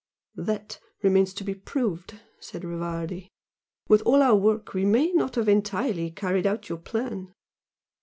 [0.37, 3.27] "That remains to be proved" said Rivardi
[3.87, 7.31] "With all our work we may not have entirely carried out your plan."